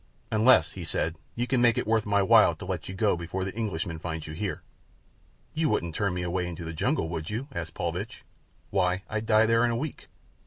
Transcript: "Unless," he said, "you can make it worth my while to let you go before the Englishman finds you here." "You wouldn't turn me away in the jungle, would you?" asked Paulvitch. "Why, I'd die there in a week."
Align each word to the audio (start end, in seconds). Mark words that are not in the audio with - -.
"Unless," 0.31 0.71
he 0.71 0.83
said, 0.83 1.15
"you 1.35 1.45
can 1.45 1.61
make 1.61 1.77
it 1.77 1.85
worth 1.85 2.07
my 2.07 2.23
while 2.23 2.55
to 2.55 2.65
let 2.65 2.89
you 2.89 2.95
go 2.95 3.15
before 3.15 3.43
the 3.43 3.53
Englishman 3.53 3.99
finds 3.99 4.25
you 4.25 4.33
here." 4.33 4.63
"You 5.53 5.69
wouldn't 5.69 5.93
turn 5.93 6.15
me 6.15 6.23
away 6.23 6.47
in 6.47 6.55
the 6.55 6.73
jungle, 6.73 7.07
would 7.09 7.29
you?" 7.29 7.47
asked 7.51 7.75
Paulvitch. 7.75 8.23
"Why, 8.71 9.03
I'd 9.11 9.27
die 9.27 9.45
there 9.45 9.63
in 9.63 9.69
a 9.69 9.75
week." 9.77 10.07